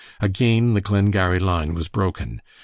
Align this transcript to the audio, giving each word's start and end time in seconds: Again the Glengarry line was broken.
Again 0.19 0.73
the 0.73 0.81
Glengarry 0.81 1.37
line 1.37 1.75
was 1.75 1.87
broken. 1.87 2.41